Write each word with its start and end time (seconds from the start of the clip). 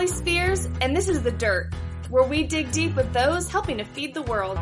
I'm 0.00 0.08
Spears, 0.08 0.66
and 0.80 0.96
this 0.96 1.10
is 1.10 1.22
The 1.22 1.30
Dirt, 1.30 1.74
where 2.08 2.24
we 2.24 2.44
dig 2.44 2.72
deep 2.72 2.96
with 2.96 3.12
those 3.12 3.50
helping 3.50 3.76
to 3.76 3.84
feed 3.84 4.14
the 4.14 4.22
world. 4.22 4.56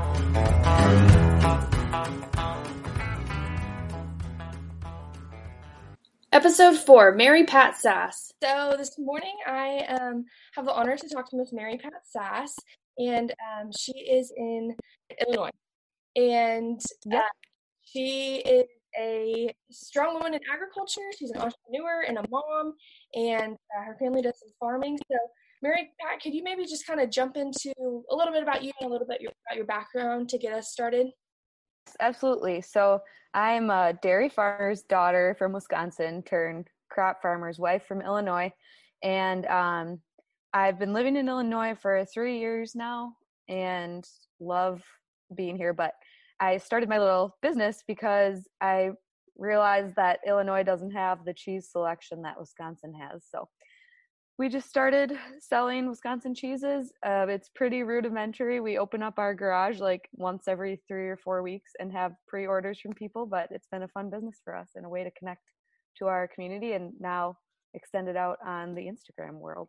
Episode 6.33 6.77
4 6.77 7.15
Mary 7.15 7.45
Pat 7.45 7.77
Sass. 7.77 8.33
So, 8.43 8.75
this 8.77 8.99
morning 8.99 9.37
I 9.47 9.85
um, 10.01 10.25
have 10.57 10.65
the 10.65 10.73
honor 10.73 10.97
to 10.97 11.09
talk 11.09 11.31
to 11.31 11.37
Miss 11.37 11.53
Mary 11.53 11.79
Pat 11.79 11.93
Sass, 12.03 12.57
and 12.99 13.31
um, 13.31 13.71
she 13.79 13.93
is 13.93 14.33
in 14.37 14.75
Illinois. 15.25 15.51
And 16.17 16.81
uh, 17.15 17.21
she 17.85 18.43
is 18.45 18.65
a 18.99 19.53
strong 19.71 20.15
woman 20.15 20.35
in 20.35 20.41
agriculture. 20.53 21.03
She's 21.19 21.31
an 21.31 21.39
entrepreneur 21.39 22.03
and 22.07 22.19
a 22.19 22.25
mom, 22.31 22.75
and 23.15 23.55
uh, 23.55 23.85
her 23.85 23.97
family 23.99 24.23
does 24.23 24.39
some 24.39 24.51
farming. 24.61 24.99
So, 25.11 25.19
Mary 25.63 25.91
Pat, 26.01 26.21
could 26.23 26.35
you 26.35 26.45
maybe 26.45 26.65
just 26.65 26.87
kind 26.87 27.01
of 27.01 27.11
jump 27.11 27.37
into 27.37 27.73
a 27.79 28.15
little 28.15 28.33
bit 28.33 28.43
about 28.43 28.63
you 28.63 28.73
and 28.81 28.89
a 28.89 28.93
little 28.93 29.07
bit 29.07 29.21
your, 29.21 29.33
about 29.47 29.57
your 29.57 29.67
background 29.67 30.29
to 30.31 30.39
get 30.39 30.53
us 30.53 30.71
started? 30.71 31.09
Absolutely. 32.01 32.61
So, 32.61 33.01
I'm 33.35 33.71
a 33.71 33.93
dairy 34.03 34.29
farmer's 34.29 34.83
daughter 34.83 35.35
from 35.39 35.53
Wisconsin, 35.53 36.23
turned 36.23 36.69
crop 36.91 37.21
farmer's 37.21 37.59
wife 37.59 37.87
from 37.87 38.01
Illinois, 38.01 38.53
and 39.03 39.47
um, 39.47 40.01
I've 40.53 40.79
been 40.79 40.93
living 40.93 41.17
in 41.17 41.29
Illinois 41.29 41.75
for 41.81 42.05
three 42.05 42.39
years 42.39 42.75
now, 42.75 43.15
and 43.49 44.05
love 44.41 44.83
being 45.35 45.57
here. 45.57 45.73
But 45.73 45.93
I 46.41 46.59
started 46.59 46.89
my 46.89 46.99
little 46.99 47.37
business 47.43 47.83
because 47.87 48.49
I 48.61 48.91
realized 49.37 49.97
that 49.97 50.21
Illinois 50.27 50.63
doesn't 50.63 50.93
have 50.93 51.25
the 51.25 51.35
cheese 51.35 51.69
selection 51.71 52.23
that 52.23 52.39
Wisconsin 52.39 52.93
has. 52.95 53.25
So 53.31 53.49
we 54.39 54.49
just 54.49 54.69
started 54.69 55.19
selling 55.41 55.89
Wisconsin 55.89 56.33
cheeses. 56.33 56.93
Uh, 57.05 57.27
it's 57.29 57.49
pretty 57.49 57.83
rudimentary. 57.83 58.61
We 58.61 58.79
open 58.79 59.03
up 59.03 59.19
our 59.19 59.35
garage 59.35 59.81
like 59.81 60.09
once 60.13 60.47
every 60.47 60.81
three 60.87 61.09
or 61.09 61.17
four 61.17 61.43
weeks 61.43 61.73
and 61.81 61.93
have 61.93 62.13
pre 62.29 62.47
orders 62.47 62.79
from 62.79 62.93
people, 62.93 63.27
but 63.27 63.49
it's 63.51 63.67
been 63.67 63.83
a 63.83 63.89
fun 63.89 64.11
business 64.11 64.41
for 64.45 64.55
us 64.55 64.71
and 64.77 64.87
a 64.87 64.89
way 64.89 65.03
to 65.03 65.11
connect 65.11 65.43
to 65.99 66.07
our 66.07 66.29
community 66.29 66.73
and 66.73 66.93
now 67.01 67.37
extend 67.75 68.09
it 68.09 68.17
out 68.17 68.39
on 68.47 68.77
the 68.77 68.83
Instagram 68.83 69.35
world. 69.41 69.69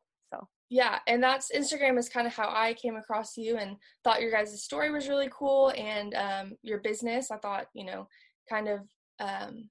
Yeah, 0.70 1.00
and 1.08 1.22
that's 1.22 1.52
Instagram 1.56 1.98
is 1.98 2.10
kind 2.10 2.28
of 2.28 2.34
how 2.34 2.50
I 2.50 2.76
came 2.76 2.96
across 2.96 3.36
you 3.38 3.58
and 3.58 3.76
thought 4.04 4.22
your 4.22 4.32
guys' 4.32 4.64
story 4.64 4.92
was 4.92 5.10
really 5.10 5.30
cool 5.34 5.74
and 5.76 6.14
um, 6.14 6.54
your 6.62 6.80
business. 6.80 7.32
I 7.32 7.38
thought, 7.38 7.66
you 7.74 7.86
know, 7.86 8.08
kind 8.48 8.68
of 8.68 8.82
um, 9.20 9.70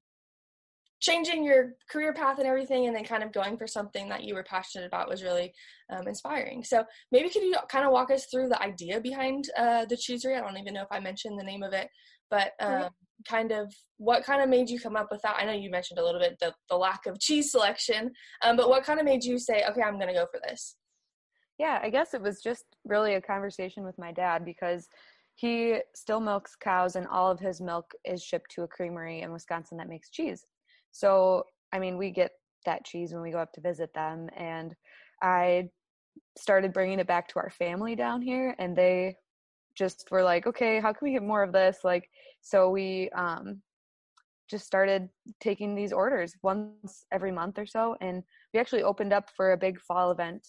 changing 1.01 1.45
your 1.45 1.75
career 1.91 2.13
path 2.13 2.39
and 2.39 2.49
everything 2.49 2.87
and 2.87 2.97
then 2.97 3.05
kind 3.05 3.23
of 3.23 3.33
going 3.33 3.57
for 3.57 3.67
something 3.67 4.09
that 4.09 4.25
you 4.25 4.35
were 4.35 4.43
passionate 4.43 4.87
about 4.87 5.09
was 5.09 5.23
really 5.23 5.53
um, 5.91 6.09
inspiring. 6.09 6.65
So 6.65 6.85
maybe 7.13 7.29
could 7.29 7.43
you 7.43 7.55
kind 7.69 7.87
of 7.87 7.93
walk 7.93 8.11
us 8.11 8.27
through 8.27 8.49
the 8.49 8.61
idea 8.61 9.01
behind 9.01 9.49
uh, 9.57 9.85
the 9.85 9.97
cheesery 9.97 10.37
i 10.37 10.41
don't 10.41 10.57
even 10.57 10.75
know 10.75 10.83
if 10.83 10.89
i 10.91 10.99
mentioned 10.99 11.39
the 11.39 11.45
name 11.45 11.63
of 11.63 11.73
it 11.73 11.89
but 12.31 12.53
um, 12.61 12.91
kind 13.27 13.53
of 13.53 13.73
what 13.97 14.25
kind 14.25 14.43
of 14.43 14.49
made 14.49 14.69
you 14.69 14.79
come 14.79 14.97
up 14.97 15.09
with 15.11 15.23
that? 15.23 15.37
I 15.39 15.45
know 15.45 15.53
you 15.53 15.71
mentioned 15.71 15.99
a 15.99 16.05
little 16.05 16.21
bit 16.21 16.37
the, 16.41 16.53
the 16.69 16.77
lack 16.77 17.07
of 17.07 17.19
cheese 17.19 17.51
selection 17.53 18.11
um, 18.43 18.57
but 18.57 18.69
what 18.69 18.85
kind 18.85 18.99
of 18.99 19.07
made 19.07 19.25
you 19.25 19.39
say 19.39 19.65
okay 19.69 19.83
i'm 19.83 19.99
going 19.99 20.09
to 20.09 20.15
go 20.15 20.27
for 20.31 20.41
this 20.47 20.77
yeah 21.59 21.79
i 21.83 21.91
guess 21.91 22.15
it 22.15 22.23
was 22.23 22.41
just 22.41 22.65
really 22.85 23.15
a 23.15 23.21
conversation 23.21 23.85
with 23.85 23.99
my 23.99 24.13
dad 24.13 24.45
because 24.45 24.89
he 25.35 25.79
still 25.95 26.21
milks 26.21 26.57
cows 26.57 26.97
and 26.97 27.07
all 27.07 27.31
of 27.31 27.39
his 27.39 27.61
milk 27.61 27.93
is 28.05 28.23
shipped 28.23 28.51
to 28.51 28.63
a 28.63 28.69
creamery 28.69 29.23
in 29.23 29.33
wisconsin 29.33 29.79
that 29.79 29.89
makes 29.89 30.11
cheese 30.11 30.45
so, 30.93 31.45
I 31.73 31.79
mean, 31.79 31.97
we 31.97 32.11
get 32.11 32.33
that 32.67 32.85
cheese 32.85 33.13
when 33.13 33.23
we 33.23 33.31
go 33.31 33.39
up 33.39 33.53
to 33.53 33.61
visit 33.61 33.93
them. 33.95 34.29
And 34.37 34.75
I 35.23 35.69
started 36.37 36.73
bringing 36.73 36.99
it 36.99 37.07
back 37.07 37.29
to 37.29 37.39
our 37.39 37.51
family 37.51 37.95
down 37.95 38.23
here, 38.23 38.55
and 38.59 38.77
they 38.77 39.17
just 39.77 40.09
were 40.11 40.23
like, 40.23 40.47
okay, 40.47 40.81
how 40.81 40.93
can 40.93 41.07
we 41.07 41.13
get 41.13 41.23
more 41.23 41.43
of 41.43 41.53
this? 41.53 41.79
Like, 41.85 42.09
so 42.41 42.71
we 42.71 43.11
um, 43.11 43.63
just 44.51 44.67
started 44.67 45.09
taking 45.41 45.75
these 45.75 45.93
orders 45.93 46.35
once 46.43 47.05
every 47.13 47.31
month 47.31 47.59
or 47.59 47.67
so. 47.67 47.97
And 48.01 48.23
we 48.53 48.61
actually 48.61 48.83
opened 48.83 49.13
up 49.13 49.31
for 49.37 49.53
a 49.53 49.57
big 49.57 49.81
fall 49.81 50.11
event 50.11 50.47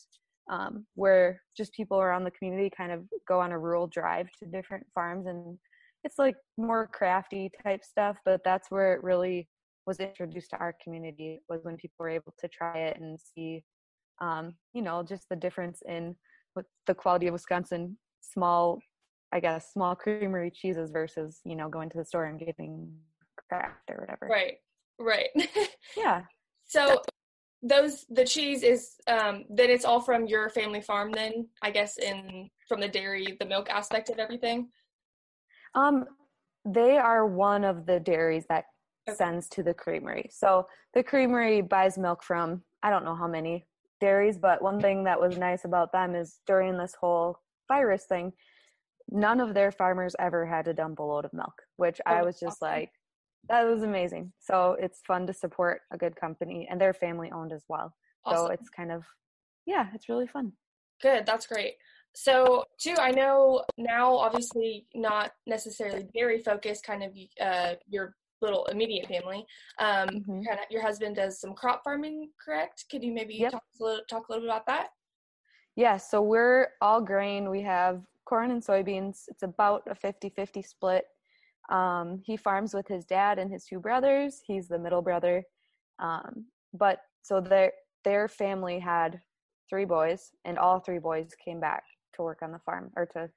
um, 0.50 0.86
where 0.96 1.42
just 1.56 1.74
people 1.74 2.00
around 2.00 2.24
the 2.24 2.32
community 2.32 2.72
kind 2.76 2.92
of 2.92 3.04
go 3.28 3.40
on 3.40 3.52
a 3.52 3.60
rural 3.60 3.88
drive 3.88 4.28
to 4.40 4.46
different 4.46 4.86
farms 4.94 5.28
and 5.28 5.58
it's 6.04 6.18
like 6.18 6.36
more 6.58 6.88
crafty 6.88 7.52
type 7.64 7.84
stuff 7.84 8.18
but 8.26 8.42
that's 8.44 8.72
where 8.72 8.94
it 8.94 9.04
really 9.04 9.48
was 9.86 10.00
introduced 10.00 10.50
to 10.50 10.58
our 10.58 10.76
community 10.84 11.40
was 11.50 11.64
when 11.64 11.78
people 11.78 11.96
were 12.00 12.10
able 12.10 12.34
to 12.40 12.48
try 12.48 12.78
it 12.78 12.98
and 13.00 13.20
see 13.20 13.64
um, 14.22 14.54
you 14.74 14.82
know 14.82 15.04
just 15.04 15.28
the 15.30 15.36
difference 15.36 15.82
in 15.88 16.16
what 16.54 16.66
the 16.88 16.96
quality 16.96 17.28
of 17.28 17.34
wisconsin 17.34 17.98
small 18.22 18.80
i 19.32 19.40
guess 19.40 19.72
small 19.72 19.96
creamery 19.96 20.52
cheeses 20.52 20.92
versus 20.92 21.42
you 21.46 21.56
know 21.56 21.70
going 21.70 21.90
to 21.90 21.98
the 21.98 22.06
store 22.06 22.26
and 22.26 22.40
getting 22.40 22.92
Kraft 23.50 23.90
or 23.90 23.98
whatever. 23.98 24.28
Right 24.28 24.58
right. 25.00 25.30
Yeah. 25.98 26.22
So 26.66 27.02
those 27.62 28.06
the 28.10 28.26
cheese 28.26 28.64
is 28.64 28.96
um 29.08 29.44
then 29.50 29.70
it's 29.70 29.84
all 29.84 30.00
from 30.00 30.26
your 30.26 30.50
family 30.50 30.80
farm 30.80 31.12
then 31.12 31.46
i 31.62 31.70
guess 31.70 31.98
in 31.98 32.50
from 32.70 32.80
the 32.80 32.88
dairy 32.88 33.36
the 33.40 33.46
milk 33.46 33.70
aspect 33.70 34.10
of 34.10 34.20
everything? 34.20 34.70
Um 35.76 36.06
they 36.64 36.98
are 36.98 37.26
one 37.26 37.64
of 37.64 37.86
the 37.86 38.00
dairies 38.00 38.46
that 38.48 38.66
sends 39.14 39.50
to 39.50 39.64
the 39.64 39.74
creamery. 39.74 40.30
So 40.32 40.68
the 40.94 41.04
creamery 41.04 41.62
buys 41.62 41.98
milk 41.98 42.24
from 42.24 42.62
I 42.84 42.90
don't 42.92 43.04
know 43.04 43.16
how 43.16 43.28
many 43.28 43.66
dairies, 44.00 44.38
but 44.38 44.62
one 44.62 44.80
thing 44.80 45.04
that 45.04 45.20
was 45.20 45.38
nice 45.38 45.66
about 45.66 45.92
them 45.92 46.16
is 46.16 46.40
during 46.46 46.78
this 46.78 46.94
whole 47.00 47.40
virus 47.68 48.06
thing, 48.06 48.32
none 49.10 49.42
of 49.42 49.54
their 49.54 49.72
farmers 49.72 50.16
ever 50.20 50.46
had 50.46 50.66
to 50.66 50.74
dump 50.74 51.00
a 51.00 51.04
load 51.04 51.26
of 51.26 51.34
milk, 51.34 51.62
which 51.76 52.00
I 52.06 52.22
oh, 52.22 52.26
was 52.26 52.40
just 52.40 52.62
like, 52.62 52.92
that 53.48 53.64
was 53.64 53.84
amazing. 53.84 54.32
So 54.40 54.76
it's 54.80 55.02
fun 55.08 55.26
to 55.28 55.34
support 55.34 55.82
a 55.92 55.98
good 55.98 56.16
company 56.16 56.68
and 56.70 56.80
they're 56.80 56.94
family 56.94 57.32
owned 57.32 57.52
as 57.52 57.64
well. 57.68 57.94
Awesome. 58.26 58.48
So 58.48 58.52
it's 58.52 58.70
kind 58.70 58.92
of, 58.92 59.04
yeah, 59.66 59.88
it's 59.94 60.10
really 60.10 60.28
fun. 60.28 60.52
Good. 61.02 61.26
That's 61.26 61.48
great. 61.48 61.76
So, 62.16 62.66
too, 62.80 62.96
I 63.00 63.12
know 63.12 63.64
now, 63.78 64.16
obviously, 64.16 64.88
not 64.96 65.32
necessarily 65.46 66.08
dairy 66.14 66.40
focused, 66.40 66.84
kind 66.84 67.04
of 67.04 67.12
uh, 67.40 67.76
your 67.88 68.16
little 68.42 68.66
immediate 68.66 69.08
family. 69.08 69.46
Um, 69.80 70.10
mm-hmm. 70.10 70.42
kind 70.42 70.60
of, 70.60 70.66
your 70.70 70.82
husband 70.82 71.16
does 71.16 71.40
some 71.40 71.54
crop 71.54 71.84
farming, 71.84 72.30
correct? 72.44 72.86
Could 72.90 73.04
you 73.04 73.14
maybe 73.14 73.36
yep. 73.36 73.52
talk, 73.52 73.64
a 73.80 73.84
little, 73.84 74.02
talk 74.10 74.28
a 74.28 74.32
little 74.32 74.48
bit 74.48 74.50
about 74.50 74.66
that? 74.66 74.90
Yeah, 75.76 75.98
so 75.98 76.22
we're 76.22 76.70
all 76.82 77.00
grain. 77.00 77.50
We 77.50 77.62
have 77.62 78.02
corn 78.26 78.52
and 78.52 78.62
soybeans. 78.62 79.24
It's 79.28 79.44
about 79.44 79.84
a 79.90 79.96
50 79.96 80.30
50 80.30 80.62
split. 80.62 81.06
Um, 81.70 82.22
he 82.26 82.36
farms 82.36 82.74
with 82.74 82.88
his 82.88 83.06
dad 83.06 83.40
and 83.40 83.52
his 83.52 83.66
two 83.66 83.80
brothers. 83.80 84.42
He's 84.46 84.68
the 84.68 84.80
middle 84.80 85.02
brother. 85.02 85.44
Um, 86.00 86.46
but 86.74 87.00
so 87.22 87.42
their 87.42 87.72
their 88.04 88.28
family 88.28 88.80
had 88.80 89.22
three 89.70 89.86
boys, 89.86 90.32
and 90.46 90.58
all 90.58 90.80
three 90.80 91.00
boys 91.00 91.32
came 91.44 91.60
back 91.60 91.84
to 92.16 92.24
work 92.24 92.40
on 92.42 92.52
the 92.52 92.60
farm 92.60 92.92
or 92.96 93.06
to 93.08 93.30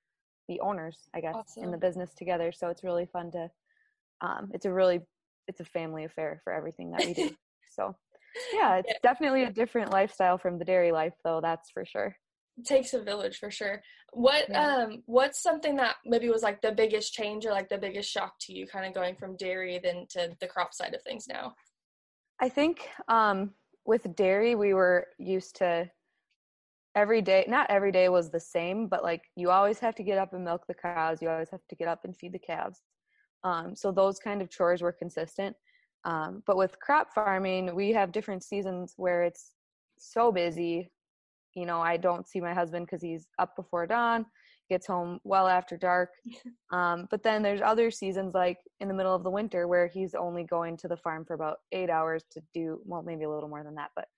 be 0.49 0.61
owners, 0.61 1.08
I 1.14 1.20
guess, 1.20 1.34
awesome. 1.34 1.64
in 1.64 1.70
the 1.70 1.79
business 1.79 2.14
together. 2.14 2.52
So 2.52 2.69
it's 2.69 2.84
really 2.84 3.06
fun 3.06 3.31
to 3.32 3.50
um, 4.23 4.50
it's 4.55 4.64
a 4.64 4.73
really 4.73 5.00
it's 5.49 5.61
a 5.61 5.64
family 5.64 6.05
affair 6.05 6.40
for 6.44 6.52
everything 6.52 6.93
that 6.93 7.05
we 7.05 7.12
do 7.12 7.31
so 7.76 7.94
yeah 8.55 8.76
it's 8.76 8.88
yeah. 8.88 8.94
definitely 9.02 9.44
a 9.44 9.52
different 9.52 9.90
lifestyle 9.90 10.38
from 10.38 10.58
the 10.58 10.64
dairy 10.64 10.93
life 10.93 11.12
though 11.25 11.40
that's 11.40 11.70
for 11.70 11.85
sure 11.85 12.17
takes 12.64 12.93
a 12.94 13.02
village 13.02 13.38
for 13.38 13.50
sure 13.50 13.82
what 14.12 14.44
yeah. 14.49 14.76
um 14.76 15.02
what's 15.06 15.43
something 15.43 15.76
that 15.76 15.96
maybe 16.04 16.28
was 16.28 16.43
like 16.43 16.60
the 16.60 16.72
biggest 16.72 17.12
change 17.12 17.46
or 17.46 17.50
like 17.50 17.69
the 17.69 17.78
biggest 17.78 18.10
shock 18.10 18.34
to 18.40 18.52
you 18.52 18.66
kind 18.66 18.84
of 18.84 18.94
going 18.94 19.14
from 19.16 19.37
dairy 19.37 19.81
then 19.82 20.06
to 20.08 20.31
the 20.40 20.46
crop 20.46 20.75
side 20.75 20.94
of 20.94 21.02
things 21.02 21.26
now 21.28 21.54
i 22.40 22.49
think 22.49 22.88
um 23.08 23.50
with 23.87 24.14
dairy 24.14 24.54
we 24.54 24.75
were 24.75 25.06
used 25.19 25.56
to 25.56 25.88
every 26.94 27.22
day 27.22 27.44
not 27.49 27.70
every 27.70 27.90
day 27.90 28.10
was 28.10 28.31
the 28.31 28.40
same 28.40 28.87
but 28.87 29.02
like 29.02 29.22
you 29.34 29.50
always 29.50 29.78
have 29.78 29.94
to 29.94 30.02
get 30.02 30.19
up 30.19 30.34
and 30.34 30.44
milk 30.44 30.66
the 30.69 30.75
cows 30.75 31.22
you 31.22 31.31
always 31.31 31.49
have 31.49 31.66
to 31.70 31.75
get 31.75 31.88
up 31.88 32.04
and 32.04 32.14
feed 32.16 32.32
the 32.32 32.38
calves 32.38 32.82
um, 33.44 33.75
so 33.75 33.90
those 33.90 34.19
kind 34.19 34.40
of 34.40 34.50
chores 34.50 34.82
were 34.82 34.93
consistent. 34.93 35.56
Um, 36.04 36.43
but 36.46 36.56
with 36.56 36.78
crop 36.81 37.14
farming, 37.14 37.75
we 37.75 37.93
have 37.93 38.12
different 38.12 38.43
seasons 38.43 38.94
where 38.96 39.22
it's 39.22 39.52
so 39.99 40.32
busy. 40.32 40.90
You 41.54 41.66
know, 41.66 41.81
I 41.81 41.96
don't 41.96 42.28
see 42.28 42.40
my 42.40 42.54
husband 42.54 42.87
because 42.87 43.02
he's 43.02 43.26
up 43.38 43.56
before 43.56 43.87
dawn, 43.87 44.26
gets 44.69 44.87
home 44.87 45.20
well 45.25 45.49
after 45.49 45.76
dark. 45.76 46.10
Um, 46.72 47.06
but 47.10 47.22
then 47.22 47.43
there's 47.43 47.60
other 47.60 47.90
seasons, 47.90 48.32
like 48.32 48.56
in 48.81 48.88
the 48.88 48.94
middle 48.94 49.14
of 49.14 49.25
the 49.25 49.31
winter, 49.31 49.69
where 49.69 49.88
he's 49.88 50.14
only 50.14 50.44
going 50.44 50.78
to 50.78 50.88
the 50.88 50.96
farm 50.96 51.26
for 51.26 51.34
about 51.34 51.58
eight 51.70 51.90
hours 51.90 52.25
to 52.31 52.40
do, 52.54 52.81
well, 52.87 53.02
maybe 53.02 53.25
a 53.25 53.31
little 53.31 53.50
more 53.50 53.62
than 53.62 53.75
that. 53.75 53.90
But 53.94 54.08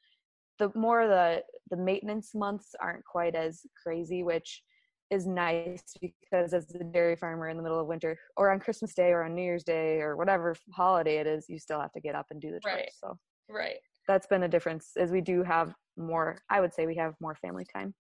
the 0.58 0.70
more 0.74 1.06
the 1.08 1.42
the 1.70 1.76
maintenance 1.76 2.34
months 2.34 2.74
aren't 2.80 3.04
quite 3.04 3.34
as 3.34 3.62
crazy, 3.82 4.22
which 4.22 4.62
is 5.10 5.26
nice 5.26 5.82
because 6.00 6.54
as 6.54 6.72
a 6.74 6.84
dairy 6.84 7.16
farmer 7.16 7.48
in 7.48 7.56
the 7.56 7.62
middle 7.62 7.80
of 7.80 7.86
winter 7.86 8.16
or 8.36 8.50
on 8.52 8.60
Christmas 8.60 8.94
Day 8.94 9.10
or 9.10 9.24
on 9.24 9.34
New 9.34 9.42
Year's 9.42 9.64
Day 9.64 10.00
or 10.00 10.16
whatever 10.16 10.54
holiday 10.72 11.18
it 11.18 11.26
is, 11.26 11.46
you 11.48 11.58
still 11.58 11.80
have 11.80 11.92
to 11.92 12.00
get 12.00 12.14
up 12.14 12.26
and 12.30 12.40
do 12.40 12.50
the 12.52 12.60
chores. 12.60 12.74
Right. 12.76 12.92
So 12.92 13.18
Right. 13.48 13.78
That's 14.06 14.26
been 14.26 14.42
a 14.42 14.48
difference 14.48 14.92
as 14.96 15.10
we 15.10 15.20
do 15.20 15.42
have 15.42 15.74
more 15.96 16.38
I 16.50 16.60
would 16.60 16.74
say 16.74 16.86
we 16.86 16.96
have 16.96 17.14
more 17.20 17.34
family 17.36 17.64
time. 17.72 17.94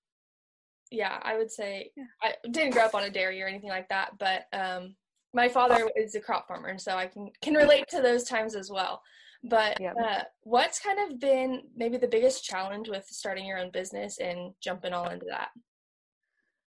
Yeah, 0.90 1.18
I 1.22 1.36
would 1.36 1.50
say 1.50 1.90
Yeah. 1.96 2.04
I 2.22 2.34
didn't 2.50 2.72
grow 2.72 2.84
up 2.84 2.94
on 2.94 3.04
a 3.04 3.10
dairy 3.10 3.42
or 3.42 3.46
anything 3.46 3.70
like 3.70 3.88
that, 3.88 4.12
but 4.18 4.44
um, 4.52 4.96
my 5.32 5.48
father 5.48 5.88
is 5.96 6.14
a 6.14 6.20
crop 6.20 6.46
farmer, 6.46 6.68
and 6.68 6.80
so 6.80 6.96
I 6.96 7.06
can 7.06 7.30
can 7.42 7.54
relate 7.54 7.88
to 7.88 8.00
those 8.00 8.24
times 8.24 8.54
as 8.54 8.70
well. 8.70 9.02
But 9.42 9.78
Yep. 9.80 9.94
uh, 10.02 10.22
what's 10.42 10.80
kind 10.80 10.98
of 11.00 11.18
been 11.18 11.62
maybe 11.76 11.98
the 11.98 12.08
biggest 12.08 12.44
challenge 12.44 12.88
with 12.88 13.06
starting 13.06 13.44
your 13.44 13.58
own 13.58 13.70
business 13.70 14.18
and 14.18 14.54
jumping 14.60 14.92
all 14.92 15.08
into 15.08 15.26
that? 15.28 15.48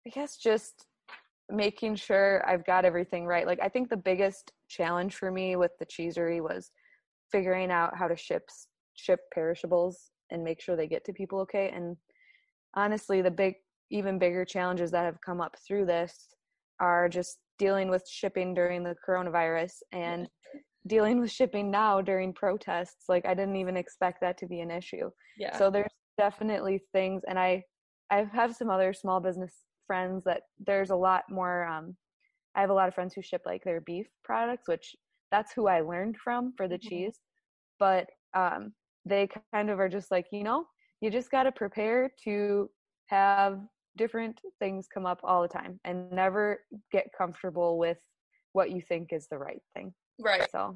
I 0.08 0.10
guess 0.10 0.38
just 0.38 0.86
making 1.50 1.96
sure 1.96 2.44
I've 2.48 2.66
got 2.66 2.86
everything 2.86 3.26
right. 3.26 3.46
Like 3.46 3.60
I 3.62 3.70
think 3.70 3.90
the 3.90 3.98
biggest 3.98 4.52
challenge 4.70 5.16
for 5.16 5.30
me 5.30 5.56
with 5.56 5.72
the 5.78 5.86
cheesery 5.86 6.42
was 6.42 6.72
figuring 7.32 7.70
out 7.70 7.96
how 7.96 8.08
to 8.08 8.16
ship 8.16 8.50
ship 8.96 9.20
perishables 9.34 10.12
and 10.32 10.44
make 10.44 10.62
sure 10.62 10.76
they 10.76 10.88
get 10.88 11.04
to 11.06 11.14
people 11.14 11.40
okay. 11.42 11.70
And 11.74 11.98
honestly, 12.76 13.22
the 13.22 13.32
big 13.32 13.56
even 13.90 14.18
bigger 14.18 14.46
challenges 14.46 14.92
that 14.92 15.06
have 15.06 15.22
come 15.22 15.42
up 15.42 15.56
through 15.68 15.86
this 15.86 16.30
are 16.80 17.08
just 17.10 17.40
dealing 17.60 17.90
with 17.90 18.08
shipping 18.08 18.54
during 18.54 18.84
the 18.84 18.96
coronavirus 19.08 19.74
and 19.92 20.28
dealing 20.88 21.20
with 21.20 21.32
shipping 21.32 21.70
now 21.70 22.02
during 22.02 22.34
protests. 22.34 23.06
Like 23.08 23.26
I 23.26 23.34
didn't 23.34 23.58
even 23.58 23.78
expect 23.78 24.22
that 24.22 24.38
to 24.40 24.48
be 24.48 24.62
an 24.62 24.72
issue 24.72 25.10
Yeah. 25.38 25.58
so 25.58 25.70
there's 25.70 25.92
definitely 26.18 26.80
things 26.92 27.24
and 27.28 27.40
i 27.40 27.64
i 28.12 28.24
have 28.32 28.56
some 28.56 28.70
other 28.70 28.94
small 28.94 29.20
business 29.20 29.52
friends 29.88 30.24
that 30.24 30.42
there's 30.66 30.92
a 30.92 30.96
lot 30.96 31.24
more 31.30 31.66
um 31.66 31.96
i 32.56 32.62
have 32.62 32.70
a 32.70 32.74
lot 32.74 32.88
of 32.88 32.94
friends 32.94 33.14
who 33.16 33.22
ship 33.22 33.42
like 33.46 33.64
their 33.64 33.82
beef 33.82 34.06
products 34.24 34.68
which 34.68 34.96
that's 35.32 35.52
who 35.54 35.68
i 35.68 35.82
learned 35.82 36.16
from 36.18 36.54
for 36.56 36.68
the 36.68 36.76
Mhm. 36.78 36.82
cheese 36.82 37.20
but 37.80 38.08
um 38.36 38.74
they 39.06 39.28
kind 39.54 39.70
of 39.70 39.80
are 39.80 39.90
just 39.90 40.12
like 40.12 40.28
you 40.32 40.44
know 40.44 40.66
you 41.02 41.10
just 41.10 41.32
got 41.32 41.44
to 41.44 41.52
prepare 41.52 42.12
to 42.24 42.70
have 43.08 43.60
different 43.98 44.40
things 44.60 44.88
come 44.92 45.06
up 45.06 45.20
all 45.24 45.42
the 45.42 45.48
time 45.48 45.80
and 45.84 46.12
never 46.12 46.62
get 46.92 47.08
comfortable 47.16 47.78
with 47.78 47.98
what 48.54 48.72
you 48.72 48.82
think 48.82 49.12
is 49.12 49.28
the 49.30 49.38
right 49.38 49.62
thing 49.76 49.94
right. 50.20 50.50
so 50.52 50.76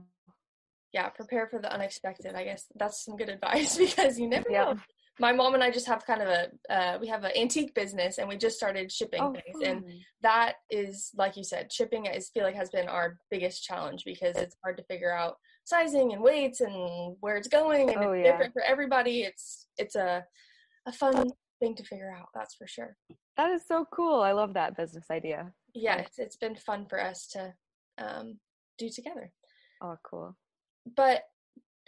Yeah, 0.93 1.09
prepare 1.09 1.47
for 1.47 1.59
the 1.59 1.71
unexpected. 1.71 2.35
I 2.35 2.43
guess 2.43 2.65
that's 2.75 3.03
some 3.03 3.17
good 3.17 3.29
advice 3.37 3.77
because 3.77 4.19
you 4.19 4.27
never 4.27 4.49
yeah 4.49 4.65
know. 4.65 4.75
My 5.19 5.33
mom 5.33 5.55
and 5.55 5.63
I 5.63 5.71
just 5.71 5.87
have 5.87 6.05
kind 6.05 6.21
of 6.21 6.27
a 6.27 6.47
uh, 6.69 6.97
we 7.01 7.07
have 7.07 7.23
an 7.23 7.31
antique 7.35 7.73
business 7.73 8.19
and 8.19 8.27
we 8.27 8.37
just 8.37 8.55
started 8.55 8.91
shipping 8.91 9.21
oh, 9.21 9.33
things 9.33 9.63
and 9.63 9.83
that 10.21 10.55
is 10.69 11.11
like 11.17 11.35
you 11.35 11.43
said 11.43 11.73
shipping 11.73 12.05
is 12.05 12.29
feel 12.29 12.43
like 12.43 12.55
has 12.55 12.69
been 12.69 12.87
our 12.87 13.17
biggest 13.31 13.63
challenge 13.63 14.03
because 14.05 14.35
it's 14.37 14.55
hard 14.63 14.77
to 14.77 14.83
figure 14.83 15.11
out 15.11 15.37
sizing 15.67 16.13
and 16.13 16.21
weights 16.21 16.61
and 16.61 17.15
where 17.19 17.35
it's 17.35 17.49
going 17.49 17.89
and 17.89 17.97
Oh, 17.99 18.11
it's 18.13 18.25
yeah. 18.25 18.31
different 18.31 18.53
for 18.53 18.61
everybody. 18.61 19.23
It's 19.23 19.67
it's 19.77 19.95
a 19.95 20.23
a 20.85 20.91
fun 20.93 21.29
thing 21.59 21.75
to 21.75 21.83
figure 21.83 22.13
out 22.17 22.27
that's 22.33 22.55
for 22.55 22.67
sure. 22.67 22.95
That 23.35 23.51
is 23.51 23.63
so 23.67 23.85
cool. 23.93 24.21
I 24.21 24.31
love 24.31 24.53
that 24.53 24.77
business 24.77 25.05
idea. 25.11 25.51
Yeah 25.73 25.97
it's, 25.97 26.17
it's 26.19 26.37
been 26.37 26.55
fun 26.55 26.85
for 26.89 27.03
us 27.03 27.27
to 27.33 27.53
um, 27.97 28.39
do 28.77 28.87
together. 28.89 29.31
Oh 29.83 29.97
cool. 30.09 30.37
But 30.95 31.23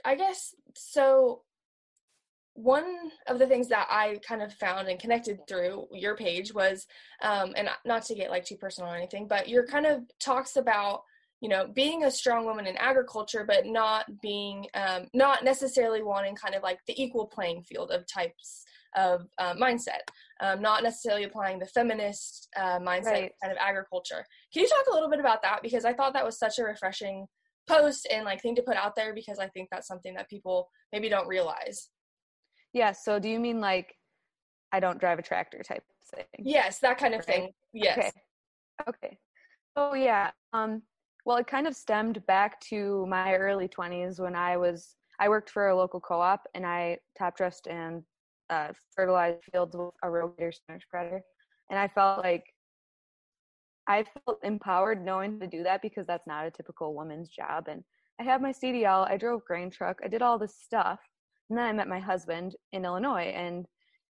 I 0.03 0.15
guess 0.15 0.53
so. 0.75 1.43
One 2.55 3.11
of 3.27 3.39
the 3.39 3.47
things 3.47 3.69
that 3.69 3.87
I 3.89 4.19
kind 4.27 4.41
of 4.41 4.51
found 4.53 4.89
and 4.89 4.99
connected 4.99 5.39
through 5.47 5.87
your 5.93 6.17
page 6.17 6.53
was, 6.53 6.85
um, 7.23 7.53
and 7.55 7.69
not 7.85 8.03
to 8.07 8.15
get 8.15 8.31
like 8.31 8.43
too 8.43 8.57
personal 8.57 8.91
or 8.91 8.97
anything, 8.97 9.29
but 9.29 9.47
your 9.47 9.65
kind 9.65 9.85
of 9.85 10.01
talks 10.19 10.57
about 10.57 11.03
you 11.41 11.49
know 11.49 11.67
being 11.67 12.03
a 12.03 12.11
strong 12.11 12.45
woman 12.45 12.67
in 12.67 12.75
agriculture, 12.77 13.45
but 13.47 13.65
not 13.65 14.05
being 14.21 14.65
um, 14.73 15.07
not 15.13 15.43
necessarily 15.43 16.03
wanting 16.03 16.35
kind 16.35 16.55
of 16.55 16.63
like 16.63 16.79
the 16.87 17.01
equal 17.01 17.27
playing 17.27 17.63
field 17.63 17.91
of 17.91 18.05
types 18.07 18.63
of 18.95 19.25
uh, 19.37 19.53
mindset, 19.53 20.01
um, 20.41 20.61
not 20.61 20.81
necessarily 20.83 21.23
applying 21.23 21.59
the 21.59 21.65
feminist 21.67 22.49
uh, 22.57 22.79
mindset 22.79 23.05
Right. 23.05 23.31
kind 23.41 23.51
of 23.51 23.57
agriculture. 23.59 24.25
Can 24.51 24.63
you 24.63 24.69
talk 24.69 24.87
a 24.89 24.93
little 24.93 25.09
bit 25.09 25.19
about 25.19 25.43
that 25.43 25.61
because 25.61 25.85
I 25.85 25.93
thought 25.93 26.13
that 26.13 26.25
was 26.25 26.39
such 26.39 26.57
a 26.57 26.63
refreshing 26.63 27.27
post 27.67 28.07
and 28.11 28.25
like 28.25 28.41
thing 28.41 28.55
to 28.55 28.63
put 28.63 28.75
out 28.75 28.95
there 28.95 29.13
because 29.13 29.37
I 29.37 29.47
think 29.49 29.69
that's 29.71 29.87
something 29.87 30.15
that 30.15 30.27
people 30.27 30.69
maybe 30.91 31.07
don't 31.07 31.27
realize. 31.27 31.89
Yeah. 32.73 32.91
So 32.93 33.19
do 33.19 33.29
you 33.29 33.39
mean 33.39 33.61
like 33.61 33.93
I 34.71 34.79
don't 34.79 34.99
drive 34.99 35.19
a 35.19 35.21
tractor 35.23 35.61
type 35.63 35.83
thing? 36.11 36.25
Yes, 36.39 36.79
that 36.79 36.97
kind 36.97 37.13
of 37.13 37.19
Right. 37.19 37.27
thing. 37.27 37.49
Yes. 37.73 37.97
Okay. 37.97 38.11
Okay. 38.89 39.17
So 39.77 39.93
yeah. 39.93 40.31
Um. 40.51 40.81
Well, 41.29 41.37
it 41.37 41.45
kind 41.45 41.67
of 41.67 41.75
stemmed 41.75 42.25
back 42.25 42.59
to 42.61 43.05
my 43.05 43.35
early 43.35 43.67
twenties 43.67 44.19
when 44.19 44.33
I 44.33 44.57
was 44.57 44.95
I 45.19 45.29
worked 45.29 45.51
for 45.51 45.67
a 45.67 45.75
local 45.77 45.99
co-op 45.99 46.47
and 46.55 46.65
I 46.65 46.97
top 47.15 47.37
dressed 47.37 47.67
and 47.67 48.01
uh, 48.49 48.69
fertilized 48.95 49.43
fields 49.51 49.75
with 49.75 49.91
a 50.01 50.07
RoGator 50.07 50.51
center 50.65 50.79
spreader, 50.81 51.21
and 51.69 51.77
I 51.77 51.87
felt 51.87 52.23
like 52.23 52.45
I 53.85 54.05
felt 54.25 54.39
empowered 54.43 55.05
knowing 55.05 55.39
to 55.39 55.45
do 55.45 55.61
that 55.61 55.83
because 55.83 56.07
that's 56.07 56.25
not 56.25 56.47
a 56.47 56.51
typical 56.51 56.95
woman's 56.95 57.29
job. 57.29 57.67
And 57.67 57.83
I 58.19 58.23
had 58.23 58.41
my 58.41 58.51
CDL, 58.51 59.07
I 59.07 59.15
drove 59.15 59.45
grain 59.45 59.69
truck, 59.69 59.99
I 60.03 60.07
did 60.07 60.23
all 60.23 60.39
this 60.39 60.57
stuff, 60.57 60.99
and 61.51 61.59
then 61.59 61.67
I 61.67 61.73
met 61.73 61.87
my 61.87 61.99
husband 61.99 62.55
in 62.71 62.85
Illinois, 62.85 63.31
and 63.35 63.67